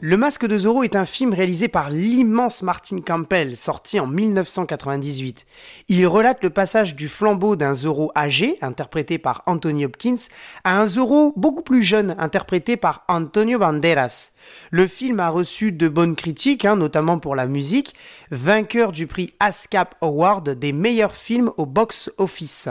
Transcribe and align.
Le 0.00 0.16
Masque 0.16 0.46
de 0.46 0.56
Zorro 0.56 0.84
est 0.84 0.94
un 0.94 1.04
film 1.04 1.34
réalisé 1.34 1.66
par 1.66 1.90
l'immense 1.90 2.62
Martin 2.62 3.00
Campbell, 3.00 3.56
sorti 3.56 3.98
en 3.98 4.06
1998. 4.06 5.44
Il 5.88 6.06
relate 6.06 6.40
le 6.44 6.50
passage 6.50 6.94
du 6.94 7.08
flambeau 7.08 7.56
d'un 7.56 7.74
Zorro 7.74 8.12
âgé, 8.14 8.58
interprété 8.62 9.18
par 9.18 9.42
Anthony 9.46 9.84
Hopkins, 9.84 10.28
à 10.62 10.80
un 10.80 10.86
Zorro 10.86 11.32
beaucoup 11.34 11.62
plus 11.62 11.82
jeune, 11.82 12.14
interprété 12.20 12.76
par 12.76 13.02
Antonio 13.08 13.58
Banderas. 13.58 14.30
Le 14.70 14.86
film 14.86 15.18
a 15.18 15.30
reçu 15.30 15.72
de 15.72 15.88
bonnes 15.88 16.14
critiques, 16.14 16.64
hein, 16.64 16.76
notamment 16.76 17.18
pour 17.18 17.34
la 17.34 17.48
musique, 17.48 17.96
vainqueur 18.30 18.92
du 18.92 19.08
prix 19.08 19.34
ASCAP 19.40 19.96
Award 20.00 20.50
des 20.50 20.72
meilleurs 20.72 21.16
films 21.16 21.50
au 21.56 21.66
box-office. 21.66 22.68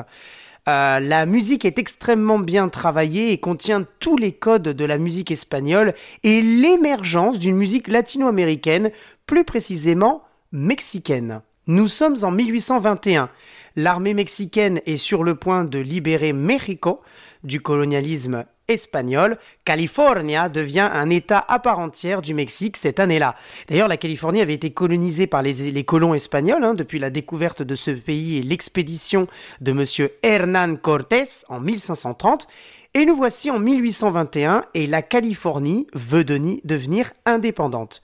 Euh, 0.68 1.00
la 1.00 1.26
musique 1.26 1.64
est 1.64 1.80
extrêmement 1.80 2.40
bien 2.40 2.68
travaillée 2.68 3.32
et 3.32 3.40
contient 3.40 3.86
tous 4.00 4.18
les 4.18 4.34
codes 4.34 4.64
de 4.64 4.86
la 4.86 4.98
musique 4.98 5.32
espagnole 5.32 5.94
et 6.24 6.42
l'émergence 6.42 7.40
d'une 7.40 7.56
musique 7.56 7.88
latino-américaine, 7.88 8.92
plus 9.26 9.46
précisément 9.46 10.24
mexicaine. 10.52 11.42
Nous 11.68 11.88
sommes 11.88 12.18
en 12.24 12.32
1821. 12.32 13.30
L'armée 13.78 14.16
mexicaine 14.16 14.82
est 14.88 14.98
sur 14.98 15.24
le 15.24 15.36
point 15.36 15.64
de 15.64 15.78
libérer 15.78 16.34
Mexico 16.34 17.00
du 17.44 17.62
colonialisme 17.62 18.44
espagnol, 18.68 19.38
California 19.66 20.50
devient 20.50 20.90
un 20.92 21.12
État 21.12 21.46
à 21.48 21.60
part 21.60 21.78
entière 21.80 22.24
du 22.24 22.34
Mexique 22.34 22.76
cette 22.76 23.00
année-là. 23.00 23.36
D'ailleurs, 23.68 23.88
la 23.88 23.98
Californie 23.98 24.42
avait 24.42 24.56
été 24.56 24.72
colonisée 24.72 25.28
par 25.28 25.44
les, 25.44 25.84
colons 25.84 26.16
espagnols 26.16 26.64
hein, 26.64 26.74
depuis 26.74 26.98
la 26.98 27.12
découverte 27.12 27.62
de 27.62 27.76
ce 27.76 27.92
pays 27.92 28.38
et 28.38 28.42
l'expédition 28.42 29.28
de 29.62 29.72
M. 29.72 30.10
Hernán 30.24 30.80
Cortés 30.80 31.46
en 31.48 31.60
1530. 31.60 32.48
Et 32.94 33.06
nous 33.06 33.16
voici 33.16 33.52
en 33.52 33.60
1821 33.60 34.64
et 34.74 34.88
la 34.88 35.04
Californie 35.04 35.86
veut 35.94 36.24
devenir 36.24 37.14
indépendante. 37.26 38.02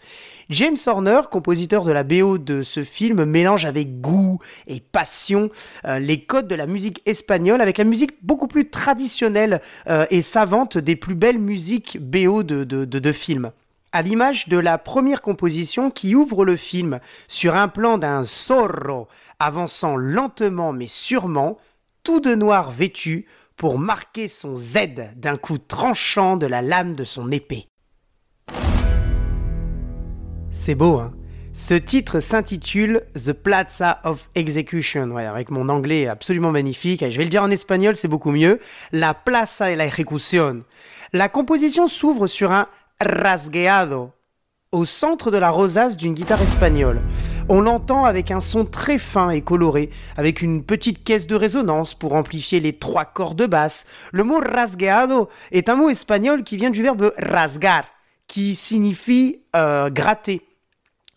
James 0.49 0.77
Horner, 0.85 1.21
compositeur 1.31 1.83
de 1.83 1.91
la 1.91 2.03
BO 2.03 2.37
de 2.37 2.63
ce 2.63 2.83
film, 2.83 3.23
mélange 3.25 3.65
avec 3.65 4.01
goût 4.01 4.39
et 4.67 4.79
passion 4.79 5.49
euh, 5.85 5.99
les 5.99 6.21
codes 6.21 6.47
de 6.47 6.55
la 6.55 6.67
musique 6.67 7.01
espagnole 7.05 7.61
avec 7.61 7.77
la 7.77 7.83
musique 7.83 8.23
beaucoup 8.23 8.47
plus 8.47 8.69
traditionnelle 8.69 9.61
euh, 9.89 10.05
et 10.09 10.21
savante 10.21 10.77
des 10.77 10.95
plus 10.95 11.15
belles 11.15 11.39
musiques 11.39 11.97
BO 11.99 12.43
de, 12.43 12.63
de, 12.63 12.85
de, 12.85 12.99
de 12.99 13.11
films. 13.11 13.51
À 13.91 14.01
l'image 14.01 14.49
de 14.49 14.57
la 14.57 14.77
première 14.77 15.21
composition 15.21 15.91
qui 15.91 16.15
ouvre 16.15 16.45
le 16.45 16.55
film 16.55 16.99
sur 17.27 17.55
un 17.55 17.67
plan 17.67 17.97
d'un 17.97 18.23
zorro 18.23 19.07
avançant 19.39 19.95
lentement 19.95 20.73
mais 20.73 20.87
sûrement, 20.87 21.57
tout 22.03 22.19
de 22.19 22.35
noir 22.35 22.71
vêtu, 22.71 23.27
pour 23.55 23.77
marquer 23.77 24.27
son 24.27 24.55
Z 24.55 24.77
d'un 25.15 25.37
coup 25.37 25.57
tranchant 25.57 26.37
de 26.37 26.47
la 26.47 26.61
lame 26.61 26.95
de 26.95 27.03
son 27.03 27.31
épée. 27.31 27.67
C'est 30.55 30.75
beau, 30.75 30.99
hein 30.99 31.11
Ce 31.55 31.73
titre 31.73 32.19
s'intitule 32.19 33.01
The 33.15 33.33
Plaza 33.33 33.99
of 34.03 34.29
Execution, 34.35 35.17
avec 35.17 35.49
mon 35.49 35.67
anglais 35.67 36.07
absolument 36.07 36.51
magnifique. 36.51 37.03
je 37.09 37.17
vais 37.17 37.23
le 37.23 37.31
dire 37.31 37.41
en 37.41 37.49
espagnol, 37.49 37.95
c'est 37.95 38.07
beaucoup 38.07 38.29
mieux. 38.29 38.59
La 38.91 39.15
Plaza 39.15 39.71
de 39.71 39.75
la 39.75 39.87
Ejecución. 39.87 40.61
La 41.11 41.27
composition 41.27 41.87
s'ouvre 41.87 42.27
sur 42.27 42.51
un 42.51 42.67
rasgueado, 43.01 44.11
au 44.71 44.85
centre 44.85 45.31
de 45.31 45.37
la 45.37 45.49
rosace 45.49 45.97
d'une 45.97 46.13
guitare 46.13 46.43
espagnole. 46.43 47.01
On 47.49 47.59
l'entend 47.59 48.05
avec 48.05 48.29
un 48.29 48.39
son 48.39 48.63
très 48.63 48.99
fin 48.99 49.31
et 49.31 49.41
coloré, 49.41 49.89
avec 50.17 50.43
une 50.43 50.63
petite 50.63 51.03
caisse 51.03 51.25
de 51.25 51.35
résonance 51.35 51.95
pour 51.95 52.13
amplifier 52.13 52.59
les 52.59 52.73
trois 52.73 53.05
cordes 53.05 53.47
basses. 53.47 53.87
Le 54.11 54.23
mot 54.23 54.39
rasgueado 54.39 55.29
est 55.51 55.67
un 55.67 55.75
mot 55.75 55.89
espagnol 55.89 56.43
qui 56.43 56.57
vient 56.57 56.69
du 56.69 56.83
verbe 56.83 57.11
rasgar, 57.17 57.85
qui 58.33 58.55
signifie 58.55 59.43
euh, 59.55 59.91
gratter. 59.91 60.41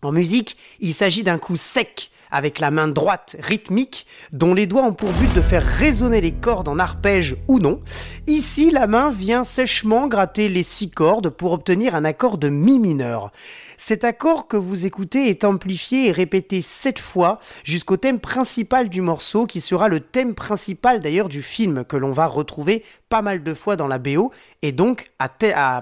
En 0.03 0.13
musique, 0.13 0.59
il 0.81 0.93
s'agit 0.93 1.23
d'un 1.23 1.39
coup 1.39 1.57
sec, 1.57 2.11
avec 2.31 2.61
la 2.61 2.71
main 2.71 2.89
droite 2.89 3.37
rythmique, 3.39 4.07
dont 4.33 4.53
les 4.53 4.67
doigts 4.67 4.85
ont 4.85 4.93
pour 4.93 5.13
but 5.13 5.33
de 5.33 5.41
faire 5.41 5.65
résonner 5.65 6.21
les 6.21 6.33
cordes 6.33 6.69
en 6.69 6.79
arpège 6.79 7.39
ou 7.49 7.59
non. 7.59 7.81
Ici, 8.27 8.71
la 8.71 8.87
main 8.87 9.09
vient 9.09 9.45
sèchement 9.45 10.09
gratter 10.09 10.51
les 10.51 10.63
six 10.63 10.91
cordes 10.91 11.31
pour 11.31 11.53
obtenir 11.53 11.95
un 11.95 12.05
accord 12.05 12.37
de 12.37 12.51
mi 12.51 12.79
mineur. 12.79 13.33
Cet 13.77 14.05
accord 14.05 14.49
que 14.49 14.57
vous 14.57 14.87
écoutez 14.87 15.29
est 15.29 15.45
amplifié 15.45 16.09
et 16.09 16.13
répété 16.13 16.63
sept 16.63 16.99
fois 16.99 17.39
jusqu'au 17.63 17.97
thème 17.97 18.21
principal 18.21 18.89
du 18.89 19.03
morceau, 19.03 19.47
qui 19.47 19.61
sera 19.61 19.89
le 19.89 20.01
thème 20.01 20.35
principal 20.35 21.01
d'ailleurs 21.01 21.29
du 21.29 21.43
film, 21.43 21.85
que 21.85 21.97
l'on 21.97 22.11
va 22.11 22.27
retrouver 22.27 22.85
pas 23.09 23.23
mal 23.23 23.43
de 23.43 23.55
fois 23.55 23.77
dans 23.77 23.87
la 23.87 23.99
BO, 23.99 24.33
et 24.63 24.73
donc 24.73 25.11
à, 25.19 25.29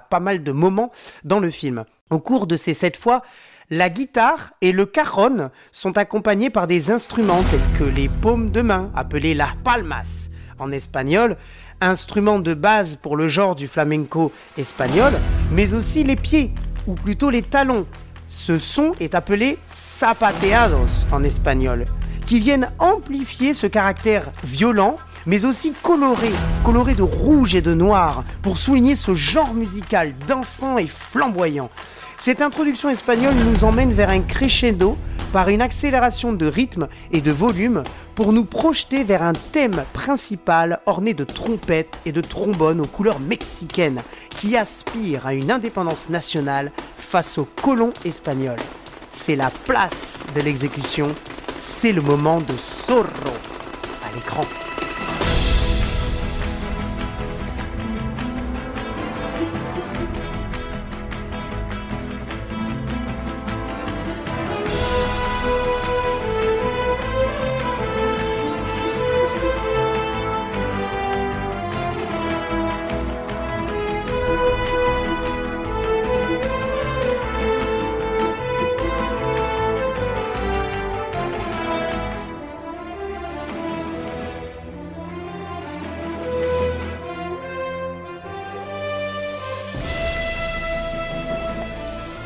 pas 0.00 0.20
mal 0.20 0.42
de 0.42 0.52
moments 0.52 0.90
dans 1.22 1.38
le 1.38 1.50
film. 1.50 1.84
Au 2.10 2.18
cours 2.18 2.46
de 2.46 2.56
ces 2.56 2.74
sept 2.74 2.96
fois, 2.96 3.22
la 3.70 3.88
guitare 3.88 4.52
et 4.60 4.72
le 4.72 4.86
cajon 4.86 5.50
sont 5.72 5.96
accompagnés 5.96 6.50
par 6.50 6.66
des 6.66 6.90
instruments 6.90 7.42
tels 7.50 7.78
que 7.78 7.84
les 7.84 8.08
paumes 8.08 8.50
de 8.50 8.60
main, 8.60 8.90
appelées 8.94 9.34
la 9.34 9.48
palmas 9.64 10.28
en 10.58 10.70
espagnol, 10.70 11.36
instrument 11.80 12.38
de 12.38 12.54
base 12.54 12.96
pour 12.96 13.16
le 13.16 13.28
genre 13.28 13.54
du 13.54 13.66
flamenco 13.66 14.32
espagnol, 14.58 15.12
mais 15.50 15.74
aussi 15.74 16.04
les 16.04 16.16
pieds, 16.16 16.52
ou 16.86 16.94
plutôt 16.94 17.30
les 17.30 17.42
talons. 17.42 17.86
Ce 18.28 18.58
son 18.58 18.92
est 19.00 19.14
appelé 19.14 19.58
zapateados 19.68 21.06
en 21.12 21.22
espagnol, 21.22 21.84
qui 22.26 22.40
viennent 22.40 22.70
amplifier 22.78 23.54
ce 23.54 23.66
caractère 23.66 24.30
violent, 24.42 24.96
mais 25.26 25.44
aussi 25.44 25.72
coloré, 25.82 26.30
coloré 26.64 26.94
de 26.94 27.02
rouge 27.02 27.54
et 27.54 27.62
de 27.62 27.74
noir, 27.74 28.24
pour 28.42 28.58
souligner 28.58 28.96
ce 28.96 29.14
genre 29.14 29.54
musical 29.54 30.14
dansant 30.26 30.78
et 30.78 30.86
flamboyant. 30.86 31.70
Cette 32.18 32.40
introduction 32.40 32.88
espagnole 32.88 33.34
nous 33.34 33.64
emmène 33.64 33.92
vers 33.92 34.10
un 34.10 34.20
crescendo 34.20 34.96
par 35.34 35.48
une 35.48 35.62
accélération 35.62 36.32
de 36.32 36.46
rythme 36.46 36.86
et 37.10 37.20
de 37.20 37.32
volume 37.32 37.82
pour 38.14 38.32
nous 38.32 38.44
projeter 38.44 39.02
vers 39.02 39.20
un 39.20 39.32
thème 39.32 39.84
principal 39.92 40.78
orné 40.86 41.12
de 41.12 41.24
trompettes 41.24 42.00
et 42.06 42.12
de 42.12 42.20
trombones 42.20 42.80
aux 42.80 42.86
couleurs 42.86 43.18
mexicaines 43.18 44.00
qui 44.30 44.56
aspire 44.56 45.26
à 45.26 45.34
une 45.34 45.50
indépendance 45.50 46.08
nationale 46.08 46.70
face 46.96 47.36
aux 47.36 47.48
colons 47.60 47.92
espagnols. 48.04 48.62
C'est 49.10 49.34
la 49.34 49.50
place 49.50 50.24
de 50.36 50.40
l'exécution, 50.40 51.12
c'est 51.58 51.90
le 51.90 52.00
moment 52.00 52.40
de 52.40 52.54
Zorro 52.56 53.34
à 54.08 54.14
l'écran. 54.14 54.44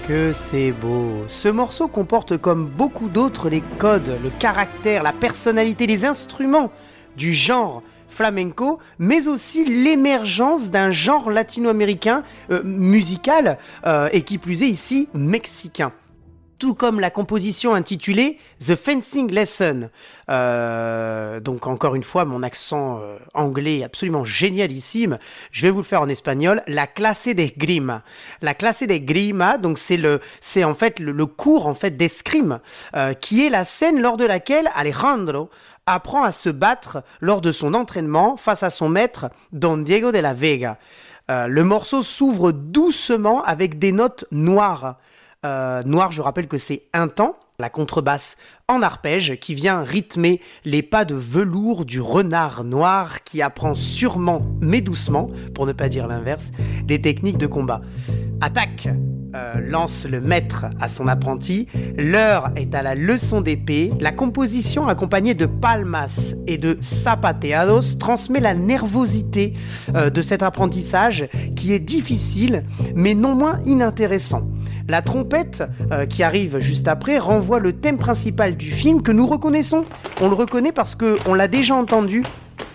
Que 0.08 0.32
c'est 0.32 0.72
beau. 0.72 1.26
Ce 1.28 1.48
morceau 1.48 1.86
comporte 1.86 2.38
comme 2.38 2.64
beaucoup 2.66 3.10
d'autres 3.10 3.50
les 3.50 3.62
codes, 3.78 4.18
le 4.22 4.30
caractère, 4.30 5.02
la 5.02 5.12
personnalité, 5.12 5.86
les 5.86 6.06
instruments 6.06 6.72
du 7.18 7.34
genre 7.34 7.82
flamenco, 8.08 8.78
mais 8.98 9.28
aussi 9.28 9.66
l'émergence 9.66 10.70
d'un 10.70 10.92
genre 10.92 11.30
latino-américain 11.30 12.22
euh, 12.50 12.62
musical 12.64 13.58
euh, 13.86 14.08
et 14.12 14.22
qui 14.22 14.38
plus 14.38 14.62
est 14.62 14.70
ici 14.70 15.10
mexicain 15.12 15.92
tout 16.58 16.74
comme 16.74 17.00
la 17.00 17.10
composition 17.10 17.74
intitulée 17.74 18.38
The 18.64 18.74
Fencing 18.74 19.30
Lesson. 19.30 19.90
Euh, 20.28 21.40
donc 21.40 21.66
encore 21.66 21.94
une 21.94 22.02
fois, 22.02 22.24
mon 22.24 22.42
accent 22.42 23.00
euh, 23.00 23.16
anglais 23.32 23.84
absolument 23.84 24.24
génialissime. 24.24 25.18
Je 25.52 25.62
vais 25.62 25.70
vous 25.70 25.78
le 25.78 25.84
faire 25.84 26.02
en 26.02 26.08
espagnol. 26.08 26.62
La 26.66 26.86
clase 26.86 27.26
de 27.26 27.48
grima. 27.56 28.02
La 28.42 28.54
clase 28.54 28.82
de 28.82 28.96
grima, 28.98 29.58
donc 29.58 29.78
c'est 29.78 29.96
le, 29.96 30.20
c'est 30.40 30.64
en 30.64 30.74
fait 30.74 30.98
le, 30.98 31.26
cours 31.26 31.66
en 31.66 31.74
fait 31.74 31.96
d'escrime, 31.96 32.60
euh, 32.96 33.14
qui 33.14 33.46
est 33.46 33.50
la 33.50 33.64
scène 33.64 34.00
lors 34.00 34.16
de 34.16 34.24
laquelle 34.24 34.70
Alejandro 34.74 35.50
apprend 35.86 36.22
à 36.22 36.32
se 36.32 36.48
battre 36.50 37.02
lors 37.20 37.40
de 37.40 37.52
son 37.52 37.72
entraînement 37.74 38.36
face 38.36 38.62
à 38.62 38.70
son 38.70 38.88
maître 38.88 39.30
Don 39.52 39.78
Diego 39.78 40.12
de 40.12 40.18
la 40.18 40.34
Vega. 40.34 40.76
le 41.28 41.62
morceau 41.62 42.02
s'ouvre 42.02 42.52
doucement 42.52 43.42
avec 43.44 43.78
des 43.78 43.92
notes 43.92 44.26
noires. 44.30 44.96
Euh, 45.46 45.82
noir, 45.84 46.10
je 46.10 46.20
rappelle 46.20 46.48
que 46.48 46.58
c'est 46.58 46.82
un 46.92 47.06
temps. 47.06 47.36
la 47.60 47.70
contrebasse 47.70 48.36
en 48.68 48.82
arpège 48.82 49.38
qui 49.40 49.52
vient 49.52 49.82
rythmer 49.82 50.40
les 50.64 50.82
pas 50.82 51.04
de 51.04 51.16
velours 51.16 51.84
du 51.84 52.00
renard 52.00 52.62
noir 52.62 53.24
qui 53.24 53.42
apprend 53.42 53.74
sûrement 53.74 54.46
mais 54.60 54.80
doucement, 54.80 55.28
pour 55.56 55.66
ne 55.66 55.72
pas 55.72 55.88
dire 55.88 56.06
l'inverse, 56.06 56.52
les 56.88 57.00
techniques 57.00 57.38
de 57.38 57.48
combat. 57.48 57.80
Attaque 58.40 58.88
euh, 59.34 59.54
lance 59.60 60.06
le 60.08 60.20
maître 60.20 60.66
à 60.80 60.88
son 60.88 61.06
apprenti, 61.06 61.66
l'heure 61.96 62.50
est 62.56 62.74
à 62.74 62.82
la 62.82 62.94
leçon 62.94 63.40
d'épée, 63.40 63.92
la 64.00 64.12
composition 64.12 64.88
accompagnée 64.88 65.34
de 65.34 65.46
palmas 65.46 66.34
et 66.46 66.58
de 66.58 66.78
zapateados 66.80 67.98
transmet 67.98 68.40
la 68.40 68.54
nervosité 68.54 69.52
euh, 69.94 70.10
de 70.10 70.22
cet 70.22 70.42
apprentissage 70.42 71.28
qui 71.56 71.72
est 71.72 71.78
difficile 71.80 72.64
mais 72.94 73.14
non 73.14 73.34
moins 73.34 73.60
inintéressant. 73.66 74.48
La 74.88 75.02
trompette 75.02 75.62
euh, 75.92 76.06
qui 76.06 76.22
arrive 76.22 76.60
juste 76.60 76.88
après 76.88 77.18
renvoie 77.18 77.58
le 77.58 77.74
thème 77.74 77.98
principal 77.98 78.56
du 78.56 78.70
film 78.70 79.02
que 79.02 79.12
nous 79.12 79.26
reconnaissons. 79.26 79.84
On 80.22 80.28
le 80.28 80.34
reconnaît 80.34 80.72
parce 80.72 80.94
qu'on 80.94 81.34
l'a 81.34 81.46
déjà 81.46 81.74
entendu 81.74 82.22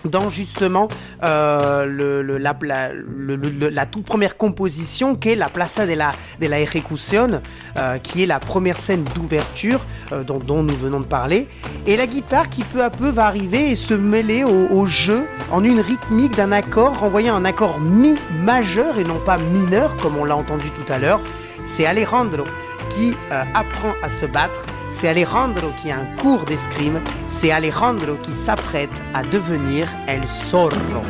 dans 0.04 0.30
justement 0.30 0.86
euh, 1.24 2.38
la, 2.38 3.86
toute 3.86 4.04
première 4.04 4.36
composition 4.36 5.16
qui 5.16 5.30
est 5.30 5.34
la 5.34 5.48
Plaza 5.48 5.86
de 5.86 5.94
la, 5.94 6.12
de 6.40 6.46
Ejecución, 6.46 7.40
euh, 7.78 7.98
qui 7.98 8.22
est 8.22 8.26
la 8.26 8.38
première 8.38 8.78
scène 8.78 9.02
d'ouverture 9.14 9.80
dont, 10.26 10.62
nous 10.62 10.76
venons 10.76 11.00
de 11.00 11.06
parler, 11.06 11.48
et 11.86 11.96
la 11.96 12.06
guitare 12.06 12.48
qui 12.48 12.62
peu 12.62 12.84
à 12.84 12.90
peu 12.90 13.08
va 13.08 13.26
arriver 13.26 13.70
et 13.70 13.76
se 13.76 13.94
mêler 13.94 14.44
au 14.44 14.86
jeu 14.86 15.26
en 15.50 15.64
une 15.64 15.80
rythmique 15.80 16.36
d'un 16.36 16.52
accord 16.52 17.00
renvoyant 17.00 17.34
un 17.34 17.44
accord 17.44 17.80
mi 17.80 18.16
majeur 18.42 18.98
et 18.98 19.04
non 19.04 19.18
pas 19.24 19.38
mineur 19.38 19.96
comme 19.96 20.16
on 20.16 20.24
l'a 20.24 20.36
entendu 20.36 20.70
tout 20.70 20.92
à 20.92 20.98
l'heure. 20.98 21.20
C'est 21.64 21.86
Alejandro 21.86 22.44
qui 22.90 23.16
apprend 23.54 23.94
à 24.02 24.08
se 24.08 24.26
battre 24.26 24.64
c'est 24.94 25.08
Alejandro 25.08 25.72
qui 25.82 25.90
a 25.90 25.98
un 25.98 26.16
cours 26.16 26.44
d'escrime, 26.44 27.00
c'est 27.26 27.50
Alejandro 27.50 28.14
qui 28.22 28.30
s'apprête 28.30 29.02
à 29.12 29.24
devenir 29.24 29.88
El 30.06 30.24
Zorro. 30.24 31.02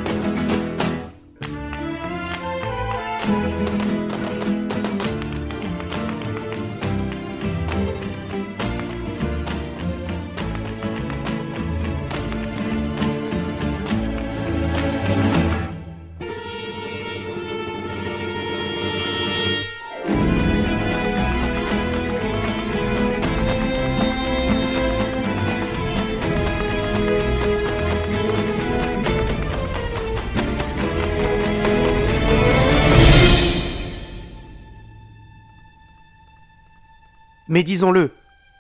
Mais 37.54 37.62
disons-le, 37.62 38.10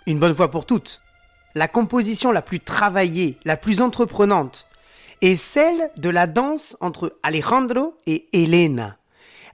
une 0.06 0.20
bonne 0.20 0.36
fois 0.36 0.52
pour 0.52 0.66
toutes, 0.66 1.00
la 1.56 1.66
composition 1.66 2.30
la 2.30 2.42
plus 2.42 2.60
travaillée, 2.60 3.38
la 3.44 3.56
plus 3.56 3.80
entreprenante, 3.80 4.68
est 5.20 5.34
celle 5.34 5.90
de 5.98 6.10
la 6.10 6.28
danse 6.28 6.76
entre 6.80 7.18
Alejandro 7.24 7.98
et 8.06 8.28
Elena. 8.32 8.96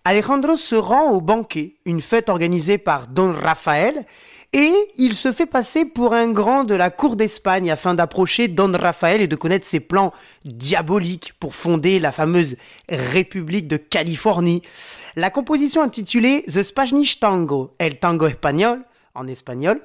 Alejandro 0.04 0.56
se 0.56 0.74
rend 0.74 1.12
au 1.12 1.22
banquet, 1.22 1.76
une 1.86 2.02
fête 2.02 2.28
organisée 2.28 2.76
par 2.76 3.06
Don 3.06 3.32
Rafael, 3.32 4.04
et 4.52 4.74
il 4.98 5.14
se 5.14 5.32
fait 5.32 5.46
passer 5.46 5.86
pour 5.86 6.12
un 6.12 6.30
grand 6.30 6.64
de 6.64 6.74
la 6.74 6.90
cour 6.90 7.16
d'Espagne 7.16 7.70
afin 7.70 7.94
d'approcher 7.94 8.46
Don 8.46 8.72
Rafael 8.78 9.22
et 9.22 9.26
de 9.26 9.36
connaître 9.36 9.66
ses 9.66 9.80
plans 9.80 10.12
diaboliques 10.44 11.32
pour 11.40 11.54
fonder 11.54 11.98
la 11.98 12.12
fameuse 12.12 12.58
République 12.90 13.68
de 13.68 13.78
Californie. 13.78 14.60
La 15.16 15.30
composition 15.30 15.80
intitulée 15.80 16.44
The 16.46 16.62
Spanish 16.62 17.20
Tango, 17.20 17.72
El 17.78 17.98
Tango 17.98 18.26
Espagnol, 18.26 18.84
en 19.14 19.26
espagnol, 19.26 19.82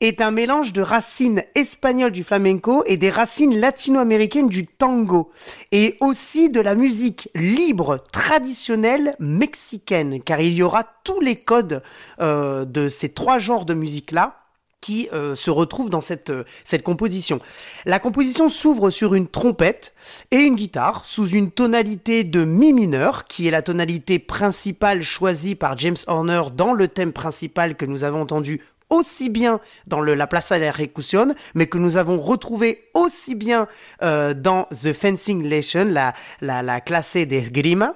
est 0.00 0.20
un 0.20 0.30
mélange 0.30 0.72
de 0.72 0.82
racines 0.82 1.42
espagnoles 1.54 2.12
du 2.12 2.22
flamenco 2.22 2.84
et 2.86 2.96
des 2.96 3.10
racines 3.10 3.58
latino-américaines 3.58 4.48
du 4.48 4.66
tango, 4.66 5.30
et 5.72 5.96
aussi 6.00 6.50
de 6.50 6.60
la 6.60 6.74
musique 6.74 7.30
libre 7.34 8.04
traditionnelle 8.12 9.16
mexicaine, 9.18 10.20
car 10.22 10.40
il 10.40 10.54
y 10.54 10.62
aura 10.62 10.84
tous 11.04 11.20
les 11.20 11.42
codes 11.42 11.82
euh, 12.20 12.64
de 12.64 12.88
ces 12.88 13.08
trois 13.08 13.38
genres 13.38 13.64
de 13.64 13.74
musique-là 13.74 14.47
qui 14.80 15.08
euh, 15.12 15.34
se 15.34 15.50
retrouvent 15.50 15.90
dans 15.90 16.00
cette, 16.00 16.30
euh, 16.30 16.44
cette 16.64 16.82
composition. 16.82 17.40
La 17.84 17.98
composition 17.98 18.48
s'ouvre 18.48 18.90
sur 18.90 19.14
une 19.14 19.26
trompette 19.26 19.94
et 20.30 20.38
une 20.38 20.56
guitare 20.56 21.04
sous 21.04 21.28
une 21.28 21.50
tonalité 21.50 22.24
de 22.24 22.44
mi 22.44 22.72
mineur, 22.72 23.24
qui 23.24 23.48
est 23.48 23.50
la 23.50 23.62
tonalité 23.62 24.18
principale 24.18 25.02
choisie 25.02 25.54
par 25.54 25.76
James 25.78 25.96
Horner 26.06 26.42
dans 26.54 26.72
le 26.72 26.88
thème 26.88 27.12
principal 27.12 27.76
que 27.76 27.86
nous 27.86 28.04
avons 28.04 28.22
entendu 28.22 28.62
aussi 28.90 29.28
bien 29.28 29.60
dans 29.86 30.00
le, 30.00 30.14
la 30.14 30.26
Plaza 30.26 30.58
de 30.58 30.64
la 30.64 30.72
Recusion, 30.72 31.34
mais 31.54 31.66
que 31.66 31.76
nous 31.76 31.96
avons 31.98 32.20
retrouvé 32.20 32.88
aussi 32.94 33.34
bien 33.34 33.68
euh, 34.02 34.32
dans 34.32 34.64
The 34.70 34.92
Fencing 34.92 35.42
Lesson, 35.42 35.88
la, 35.90 36.14
la, 36.40 36.62
la 36.62 36.80
classée 36.80 37.26
d'Esgrima. 37.26 37.94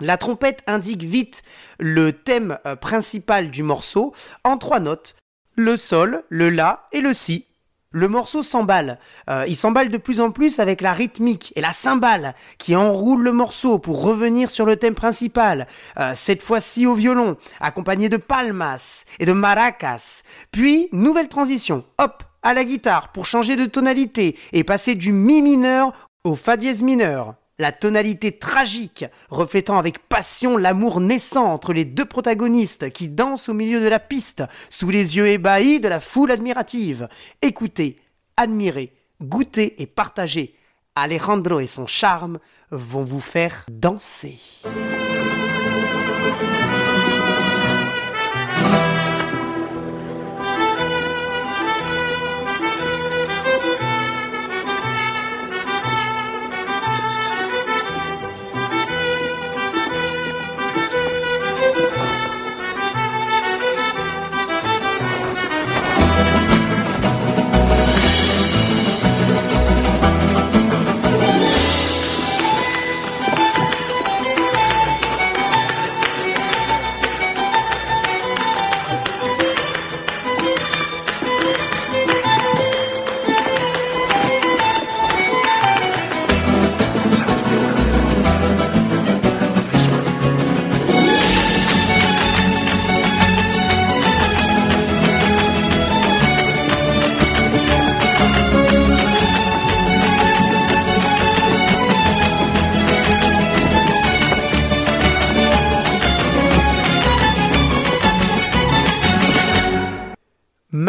La 0.00 0.16
trompette 0.16 0.62
indique 0.66 1.02
vite 1.02 1.42
le 1.78 2.12
thème 2.12 2.58
principal 2.80 3.50
du 3.50 3.64
morceau 3.64 4.14
en 4.44 4.56
trois 4.56 4.78
notes 4.78 5.16
le 5.58 5.76
sol, 5.76 6.22
le 6.28 6.50
la 6.50 6.86
et 6.92 7.00
le 7.00 7.12
si. 7.12 7.44
Le 7.90 8.06
morceau 8.06 8.44
s'emballe. 8.44 9.00
Euh, 9.28 9.44
il 9.48 9.56
s'emballe 9.56 9.88
de 9.88 9.96
plus 9.96 10.20
en 10.20 10.30
plus 10.30 10.60
avec 10.60 10.80
la 10.80 10.92
rythmique 10.92 11.52
et 11.56 11.60
la 11.60 11.72
cymbale 11.72 12.36
qui 12.58 12.76
enroule 12.76 13.24
le 13.24 13.32
morceau 13.32 13.80
pour 13.80 14.02
revenir 14.02 14.50
sur 14.50 14.66
le 14.66 14.76
thème 14.76 14.94
principal. 14.94 15.66
Euh, 15.98 16.12
cette 16.14 16.42
fois-ci 16.42 16.86
au 16.86 16.94
violon, 16.94 17.36
accompagné 17.58 18.08
de 18.08 18.18
palmas 18.18 19.04
et 19.18 19.26
de 19.26 19.32
maracas. 19.32 20.22
Puis, 20.52 20.88
nouvelle 20.92 21.28
transition. 21.28 21.82
Hop, 21.98 22.22
à 22.42 22.54
la 22.54 22.64
guitare 22.64 23.10
pour 23.10 23.26
changer 23.26 23.56
de 23.56 23.64
tonalité 23.64 24.38
et 24.52 24.62
passer 24.62 24.94
du 24.94 25.10
mi 25.10 25.42
mineur 25.42 25.92
au 26.22 26.36
fa 26.36 26.56
dièse 26.56 26.82
mineur 26.82 27.34
la 27.58 27.72
tonalité 27.72 28.38
tragique 28.38 29.04
reflétant 29.30 29.78
avec 29.78 29.98
passion 30.08 30.56
l'amour 30.56 31.00
naissant 31.00 31.52
entre 31.52 31.72
les 31.72 31.84
deux 31.84 32.04
protagonistes 32.04 32.90
qui 32.90 33.08
dansent 33.08 33.48
au 33.48 33.54
milieu 33.54 33.80
de 33.80 33.88
la 33.88 33.98
piste 33.98 34.44
sous 34.70 34.90
les 34.90 35.16
yeux 35.16 35.26
ébahis 35.26 35.80
de 35.80 35.88
la 35.88 36.00
foule 36.00 36.30
admirative. 36.30 37.08
Écoutez, 37.42 37.98
admirez, 38.36 38.92
goûtez 39.20 39.82
et 39.82 39.86
partagez. 39.86 40.54
Alejandro 40.94 41.60
et 41.60 41.66
son 41.66 41.86
charme 41.86 42.38
vont 42.70 43.04
vous 43.04 43.20
faire 43.20 43.64
danser. 43.70 44.38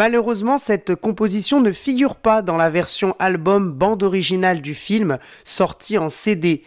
Malheureusement, 0.00 0.56
cette 0.56 0.94
composition 0.94 1.60
ne 1.60 1.72
figure 1.72 2.16
pas 2.16 2.40
dans 2.40 2.56
la 2.56 2.70
version 2.70 3.14
album 3.18 3.70
bande 3.70 4.02
originale 4.02 4.62
du 4.62 4.72
film 4.72 5.18
sorti 5.44 5.98
en 5.98 6.08
CD. 6.08 6.62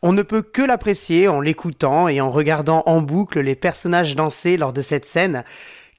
On 0.00 0.14
ne 0.14 0.22
peut 0.22 0.40
que 0.40 0.62
l'apprécier 0.62 1.28
en 1.28 1.42
l'écoutant 1.42 2.08
et 2.08 2.22
en 2.22 2.30
regardant 2.30 2.82
en 2.86 3.02
boucle 3.02 3.40
les 3.40 3.56
personnages 3.56 4.16
danser 4.16 4.56
lors 4.56 4.72
de 4.72 4.80
cette 4.80 5.04
scène. 5.04 5.44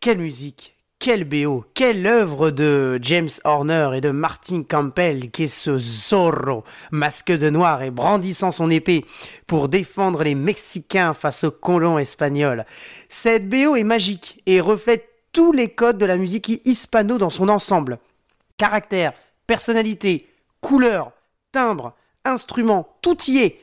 Quelle 0.01 0.17
musique, 0.17 0.77
quel 0.97 1.25
BO, 1.25 1.63
quelle 1.75 2.07
œuvre 2.07 2.49
de 2.49 2.97
James 3.03 3.29
Horner 3.43 3.91
et 3.93 4.01
de 4.01 4.09
Martin 4.09 4.63
Campbell 4.67 5.29
qu'est 5.29 5.47
ce 5.47 5.77
Zorro, 5.77 6.63
masque 6.89 7.31
de 7.31 7.51
noir 7.51 7.83
et 7.83 7.91
brandissant 7.91 8.49
son 8.49 8.71
épée 8.71 9.05
pour 9.45 9.69
défendre 9.69 10.23
les 10.23 10.33
Mexicains 10.33 11.13
face 11.13 11.43
aux 11.43 11.51
colons 11.51 11.99
espagnols. 11.99 12.65
Cette 13.09 13.47
BO 13.47 13.75
est 13.75 13.83
magique 13.83 14.41
et 14.47 14.59
reflète 14.59 15.05
tous 15.31 15.51
les 15.51 15.69
codes 15.69 15.97
de 15.97 16.05
la 16.05 16.17
musique 16.17 16.61
hispano 16.65 17.17
dans 17.17 17.29
son 17.29 17.49
ensemble. 17.49 17.99
Caractère, 18.57 19.13
personnalité, 19.47 20.27
couleur, 20.61 21.11
timbre, 21.51 21.93
instrument, 22.25 22.95
tout 23.01 23.17
y 23.27 23.39
est. 23.39 23.61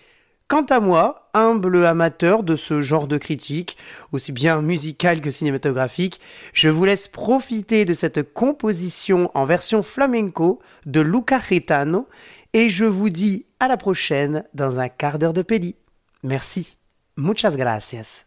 Quant 0.48 0.64
à 0.64 0.78
moi, 0.78 1.28
humble 1.34 1.84
amateur 1.84 2.44
de 2.44 2.54
ce 2.54 2.80
genre 2.80 3.08
de 3.08 3.18
critique, 3.18 3.76
aussi 4.12 4.30
bien 4.30 4.62
musical 4.62 5.20
que 5.20 5.32
cinématographique, 5.32 6.20
je 6.52 6.68
vous 6.68 6.84
laisse 6.84 7.08
profiter 7.08 7.84
de 7.84 7.94
cette 7.94 8.32
composition 8.32 9.30
en 9.34 9.44
version 9.44 9.82
flamenco 9.82 10.60
de 10.84 11.00
Luca 11.00 11.40
Gitano 11.40 12.06
et 12.52 12.70
je 12.70 12.84
vous 12.84 13.10
dis 13.10 13.46
à 13.58 13.66
la 13.66 13.76
prochaine 13.76 14.44
dans 14.54 14.78
un 14.78 14.88
quart 14.88 15.18
d'heure 15.18 15.32
de 15.32 15.42
pédi. 15.42 15.74
Merci. 16.22 16.76
Muchas 17.16 17.56
gracias. 17.56 18.26